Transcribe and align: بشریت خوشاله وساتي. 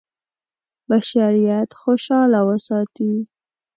بشریت 0.89 1.69
خوشاله 1.81 2.39
وساتي. 2.47 3.11